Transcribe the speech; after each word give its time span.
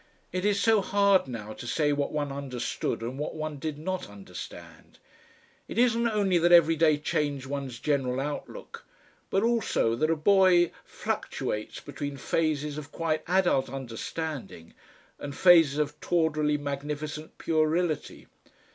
It 0.31 0.45
is 0.45 0.59
so 0.59 0.81
hard 0.81 1.27
now 1.27 1.53
to 1.53 1.67
say 1.67 1.93
what 1.93 2.11
one 2.11 2.31
understood 2.31 3.03
and 3.03 3.19
what 3.19 3.35
one 3.35 3.59
did 3.59 3.77
not 3.77 4.09
understand. 4.09 4.97
It 5.67 5.77
isn't 5.77 6.07
only 6.07 6.39
that 6.39 6.51
every 6.51 6.75
day 6.75 6.97
changed 6.97 7.45
one's 7.45 7.77
general 7.77 8.19
outlook, 8.19 8.83
but 9.29 9.43
also 9.43 9.93
that 9.93 10.09
a 10.09 10.15
boy 10.15 10.71
fluctuates 10.83 11.81
between 11.81 12.17
phases 12.17 12.79
of 12.79 12.91
quite 12.91 13.21
adult 13.27 13.69
understanding 13.69 14.73
and 15.19 15.37
phases 15.37 15.77
of 15.77 15.99
tawdrily 15.99 16.57
magnificent 16.57 17.37
puerility. 17.37 18.25